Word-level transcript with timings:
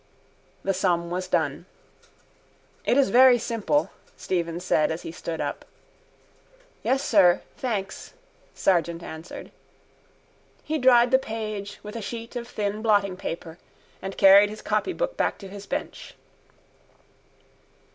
The 0.63 0.73
sum 0.73 1.11
was 1.11 1.27
done. 1.27 1.67
—It 2.85 2.97
is 2.97 3.11
very 3.11 3.37
simple, 3.37 3.91
Stephen 4.17 4.59
said 4.59 4.89
as 4.89 5.03
he 5.03 5.11
stood 5.11 5.39
up. 5.39 5.63
—Yes, 6.81 7.03
sir. 7.03 7.43
Thanks, 7.55 8.13
Sargent 8.55 9.03
answered. 9.03 9.51
He 10.63 10.79
dried 10.79 11.11
the 11.11 11.19
page 11.19 11.79
with 11.83 11.95
a 11.95 12.01
sheet 12.01 12.35
of 12.35 12.47
thin 12.47 12.81
blottingpaper 12.81 13.59
and 14.01 14.17
carried 14.17 14.49
his 14.49 14.63
copybook 14.63 15.17
back 15.17 15.37
to 15.37 15.47
his 15.49 15.67
bench. 15.67 16.15